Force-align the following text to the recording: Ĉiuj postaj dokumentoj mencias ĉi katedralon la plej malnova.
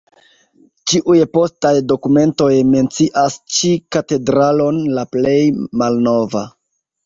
Ĉiuj 0.93 1.17
postaj 1.37 1.73
dokumentoj 1.91 2.49
mencias 2.71 3.37
ĉi 3.59 3.71
katedralon 3.99 4.83
la 4.99 5.07
plej 5.15 5.39
malnova. 5.85 6.47